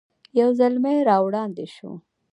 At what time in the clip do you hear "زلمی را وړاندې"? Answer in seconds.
0.59-1.65